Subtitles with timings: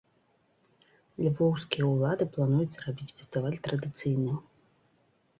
[1.25, 4.41] Львоўскія ўлады плануюць зрабіць фестываль традыцыйным.